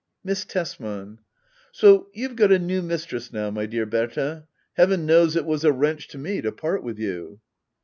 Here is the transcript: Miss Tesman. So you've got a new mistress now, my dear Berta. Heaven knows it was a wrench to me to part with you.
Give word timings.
Miss 0.23 0.45
Tesman. 0.45 1.19
So 1.71 2.07
you've 2.11 2.35
got 2.35 2.51
a 2.51 2.57
new 2.57 2.81
mistress 2.81 3.31
now, 3.31 3.51
my 3.51 3.67
dear 3.67 3.85
Berta. 3.85 4.45
Heaven 4.73 5.05
knows 5.05 5.35
it 5.35 5.45
was 5.45 5.63
a 5.63 5.71
wrench 5.71 6.07
to 6.07 6.17
me 6.17 6.41
to 6.41 6.51
part 6.51 6.81
with 6.81 6.97
you. 6.97 7.39